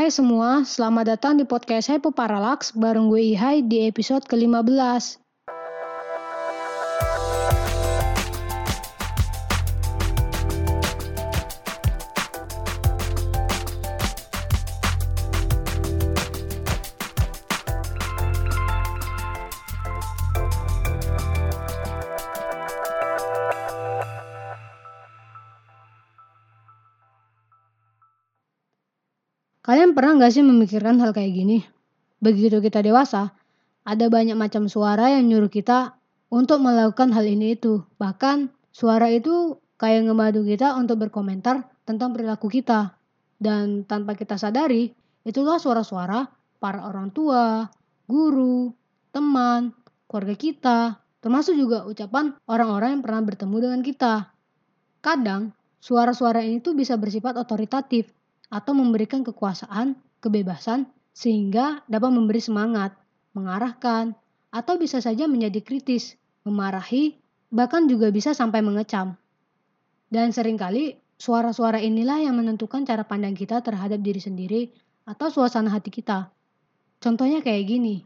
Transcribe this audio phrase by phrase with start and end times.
[0.00, 5.20] Hai semua, selamat datang di podcast Hypo Parallax bareng gue Ihai di episode ke-15.
[29.70, 31.62] Kalian pernah nggak sih memikirkan hal kayak gini?
[32.18, 33.38] Begitu kita dewasa,
[33.86, 35.94] ada banyak macam suara yang nyuruh kita
[36.26, 37.86] untuk melakukan hal ini itu.
[38.02, 42.98] Bahkan suara itu kayak ngemadu kita untuk berkomentar tentang perilaku kita.
[43.38, 44.90] Dan tanpa kita sadari,
[45.22, 46.26] itulah suara-suara
[46.58, 47.70] para orang tua,
[48.10, 48.74] guru,
[49.14, 49.70] teman,
[50.10, 50.78] keluarga kita,
[51.22, 54.34] termasuk juga ucapan orang-orang yang pernah bertemu dengan kita.
[54.98, 58.10] Kadang, suara-suara ini tuh bisa bersifat otoritatif
[58.50, 62.92] atau memberikan kekuasaan, kebebasan, sehingga dapat memberi semangat,
[63.32, 64.12] mengarahkan,
[64.50, 67.14] atau bisa saja menjadi kritis, memarahi,
[67.48, 69.14] bahkan juga bisa sampai mengecam.
[70.10, 74.62] Dan sering kali suara-suara inilah yang menentukan cara pandang kita terhadap diri sendiri
[75.06, 76.34] atau suasana hati kita.
[76.98, 78.02] Contohnya kayak gini,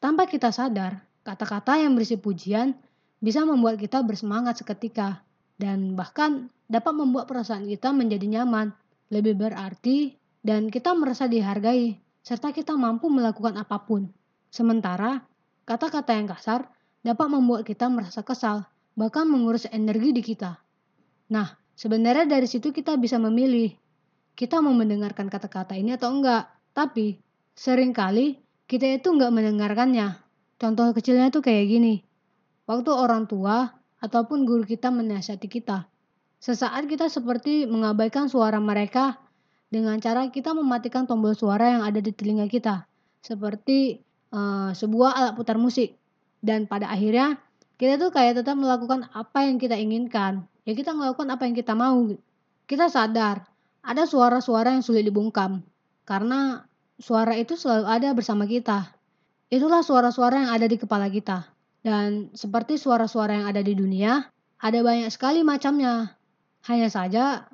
[0.00, 2.74] tanpa kita sadar, kata-kata yang berisi pujian
[3.22, 5.22] bisa membuat kita bersemangat seketika
[5.60, 8.74] dan bahkan dapat membuat perasaan kita menjadi nyaman
[9.12, 14.08] lebih berarti, dan kita merasa dihargai, serta kita mampu melakukan apa pun.
[14.48, 15.20] Sementara,
[15.68, 16.64] kata-kata yang kasar
[17.04, 18.64] dapat membuat kita merasa kesal,
[18.96, 20.56] bahkan mengurus energi di kita.
[21.28, 23.76] Nah, sebenarnya dari situ kita bisa memilih.
[24.32, 26.48] Kita mau mendengarkan kata-kata ini atau enggak.
[26.72, 27.20] Tapi,
[27.52, 30.16] sering kali kita itu enggak mendengarkannya.
[30.56, 32.00] Contoh kecilnya tuh kayak gini.
[32.64, 33.68] Waktu orang tua
[34.00, 35.91] ataupun guru kita menasihati kita.
[36.42, 39.14] Sesaat kita seperti mengabaikan suara mereka
[39.70, 42.82] dengan cara kita mematikan tombol suara yang ada di telinga kita,
[43.22, 44.02] seperti
[44.34, 45.94] uh, sebuah alat putar musik.
[46.42, 47.38] Dan pada akhirnya
[47.78, 50.42] kita tuh kayak tetap melakukan apa yang kita inginkan.
[50.66, 52.10] Ya kita melakukan apa yang kita mau.
[52.66, 53.46] Kita sadar
[53.78, 55.62] ada suara-suara yang sulit dibungkam
[56.02, 56.66] karena
[56.98, 58.90] suara itu selalu ada bersama kita.
[59.46, 61.46] Itulah suara-suara yang ada di kepala kita.
[61.86, 64.26] Dan seperti suara-suara yang ada di dunia,
[64.58, 66.18] ada banyak sekali macamnya.
[66.70, 67.50] Hanya saja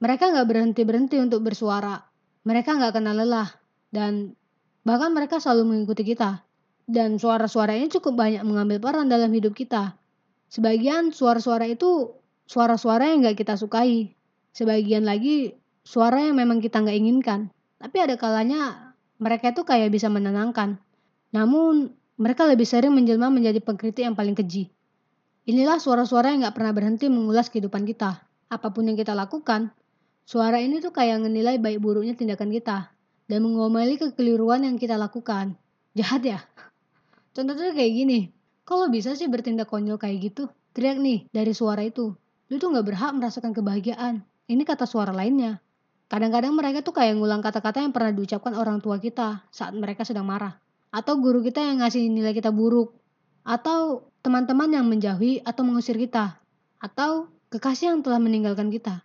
[0.00, 2.00] mereka nggak berhenti-berhenti untuk bersuara.
[2.44, 3.48] Mereka nggak kenal lelah
[3.92, 4.36] dan
[4.84, 6.44] bahkan mereka selalu mengikuti kita.
[6.90, 9.94] Dan suara-suara ini cukup banyak mengambil peran dalam hidup kita.
[10.50, 12.16] Sebagian suara-suara itu
[12.48, 14.12] suara-suara yang nggak kita sukai.
[14.50, 15.54] Sebagian lagi
[15.86, 17.48] suara yang memang kita nggak inginkan.
[17.78, 20.76] Tapi ada kalanya mereka itu kayak bisa menenangkan.
[21.30, 24.68] Namun mereka lebih sering menjelma menjadi pengkritik yang paling keji.
[25.48, 29.70] Inilah suara-suara yang nggak pernah berhenti mengulas kehidupan kita apa pun yang kita lakukan,
[30.26, 32.90] suara ini tuh kayak menilai baik buruknya tindakan kita
[33.30, 35.54] dan mengomeli kekeliruan yang kita lakukan.
[35.94, 36.42] Jahat ya?
[37.30, 38.18] Contohnya kayak gini,
[38.66, 42.10] kalau bisa sih bertindak konyol kayak gitu, teriak nih dari suara itu.
[42.50, 44.26] Lu tuh gak berhak merasakan kebahagiaan.
[44.50, 45.62] Ini kata suara lainnya.
[46.10, 50.26] Kadang-kadang mereka tuh kayak ngulang kata-kata yang pernah diucapkan orang tua kita saat mereka sedang
[50.26, 50.58] marah.
[50.90, 52.90] Atau guru kita yang ngasih nilai kita buruk.
[53.46, 56.42] Atau teman-teman yang menjauhi atau mengusir kita.
[56.82, 59.02] Atau kekasih yang telah meninggalkan kita.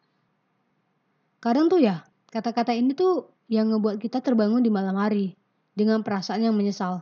[1.42, 5.34] Kadang tuh ya, kata-kata ini tuh yang ngebuat kita terbangun di malam hari
[5.74, 7.02] dengan perasaan yang menyesal.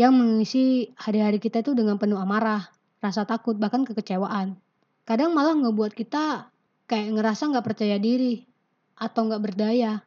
[0.00, 0.64] Yang mengisi
[0.96, 2.72] hari-hari kita itu dengan penuh amarah,
[3.04, 4.56] rasa takut, bahkan kekecewaan.
[5.04, 6.48] Kadang malah ngebuat kita
[6.88, 8.48] kayak ngerasa nggak percaya diri
[8.96, 10.00] atau nggak berdaya.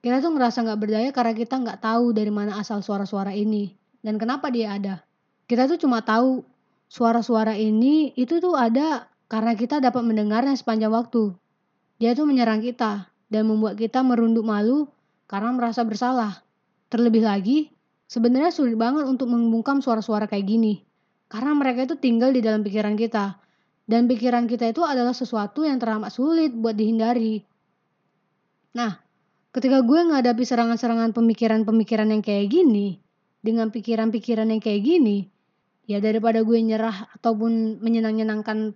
[0.00, 4.16] Kita tuh ngerasa nggak berdaya karena kita nggak tahu dari mana asal suara-suara ini dan
[4.16, 5.02] kenapa dia ada.
[5.50, 6.46] Kita tuh cuma tahu
[6.86, 11.38] suara-suara ini itu tuh ada karena kita dapat mendengarnya sepanjang waktu.
[12.02, 14.90] Dia tuh menyerang kita dan membuat kita merunduk malu
[15.30, 16.42] karena merasa bersalah.
[16.90, 17.70] Terlebih lagi,
[18.10, 20.82] sebenarnya sulit banget untuk membungkam suara-suara kayak gini.
[21.30, 23.38] Karena mereka itu tinggal di dalam pikiran kita.
[23.86, 27.46] Dan pikiran kita itu adalah sesuatu yang teramat sulit buat dihindari.
[28.74, 28.98] Nah,
[29.54, 32.98] ketika gue menghadapi serangan-serangan pemikiran-pemikiran yang kayak gini,
[33.46, 35.30] dengan pikiran-pikiran yang kayak gini,
[35.86, 38.74] ya daripada gue nyerah ataupun menyenang-nyenangkan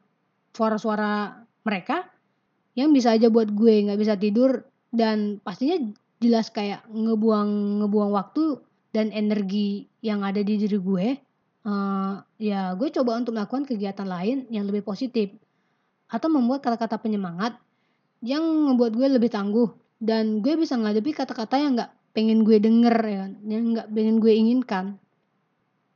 [0.55, 2.07] suara-suara mereka
[2.79, 4.65] yang bisa aja buat gue nggak bisa tidur
[4.95, 5.79] dan pastinya
[6.23, 8.63] jelas kayak ngebuang ngebuang waktu
[8.95, 11.07] dan energi yang ada di diri gue
[11.67, 15.35] uh, ya gue coba untuk melakukan kegiatan lain yang lebih positif
[16.09, 17.59] atau membuat kata-kata penyemangat
[18.25, 19.69] yang membuat gue lebih tangguh
[20.01, 24.33] dan gue bisa ngadepi kata-kata yang nggak pengen gue denger ya yang nggak pengen gue
[24.33, 24.97] inginkan.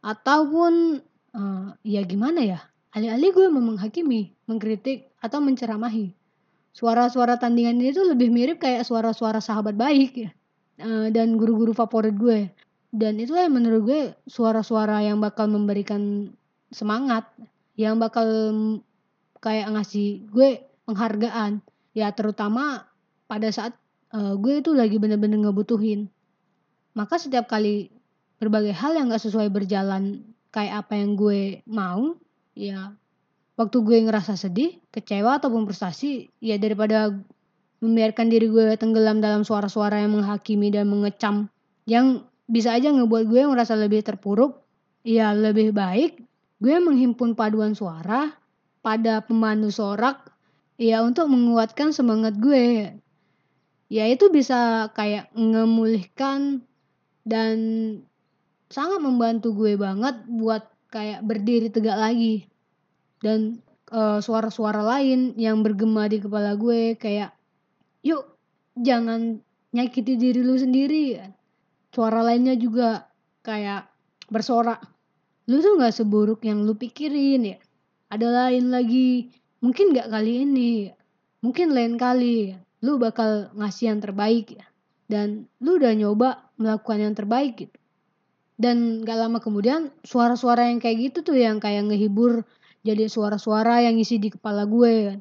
[0.00, 2.60] Ataupun uh, ya gimana ya
[2.96, 6.14] Alih-alih gue mau menghakimi, mengkritik, atau menceramahi.
[6.72, 10.30] Suara-suara tandingan ini tuh lebih mirip kayak suara-suara sahabat baik ya.
[10.80, 12.48] uh, dan guru-guru favorit gue.
[12.88, 16.32] Dan itulah yang menurut gue suara-suara yang bakal memberikan
[16.72, 17.28] semangat,
[17.76, 18.24] yang bakal
[19.44, 21.60] kayak ngasih gue penghargaan.
[21.92, 22.88] Ya terutama
[23.28, 23.76] pada saat
[24.16, 26.08] uh, gue itu lagi bener-bener ngebutuhin.
[26.96, 27.92] Maka setiap kali
[28.40, 30.24] berbagai hal yang gak sesuai berjalan
[30.54, 32.16] kayak apa yang gue mau,
[32.58, 32.98] ya
[33.54, 37.14] waktu gue ngerasa sedih, kecewa ataupun frustasi, ya daripada
[37.78, 41.46] membiarkan diri gue tenggelam dalam suara-suara yang menghakimi dan mengecam
[41.86, 44.58] yang bisa aja ngebuat gue merasa lebih terpuruk,
[45.06, 46.26] ya lebih baik
[46.58, 48.34] gue menghimpun paduan suara
[48.82, 50.34] pada pemandu sorak
[50.74, 52.98] ya untuk menguatkan semangat gue.
[53.88, 56.60] Ya itu bisa kayak ngemulihkan
[57.24, 57.56] dan
[58.68, 62.48] sangat membantu gue banget buat kayak berdiri tegak lagi.
[63.20, 63.60] Dan
[63.92, 67.34] uh, suara-suara lain yang bergema di kepala gue kayak
[68.04, 68.24] yuk
[68.78, 69.40] jangan
[69.72, 71.20] nyakiti diri lu sendiri.
[71.92, 73.08] Suara lainnya juga
[73.44, 73.88] kayak
[74.28, 74.80] bersorak.
[75.48, 77.58] Lu tuh nggak seburuk yang lu pikirin ya.
[78.12, 79.32] Ada lain lagi.
[79.64, 80.92] Mungkin nggak kali ini.
[81.40, 82.54] Mungkin lain kali.
[82.84, 84.64] Lu bakal ngasih yang terbaik ya.
[85.08, 87.77] Dan lu udah nyoba melakukan yang terbaik gitu
[88.58, 92.42] dan gak lama kemudian suara-suara yang kayak gitu tuh yang kayak ngehibur
[92.82, 95.18] jadi suara-suara yang isi di kepala gue kan.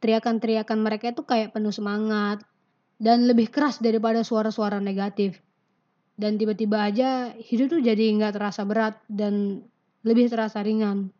[0.00, 2.40] Teriakan-teriakan mereka itu kayak penuh semangat
[2.96, 5.40] dan lebih keras daripada suara-suara negatif.
[6.16, 9.64] Dan tiba-tiba aja hidup tuh jadi nggak terasa berat dan
[10.04, 11.12] lebih terasa ringan.